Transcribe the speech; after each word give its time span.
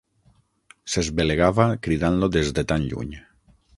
S'esbelegava 0.93 1.67
cridant-lo 1.89 2.31
des 2.37 2.51
de 2.61 2.65
tan 2.73 2.89
lluny. 2.93 3.13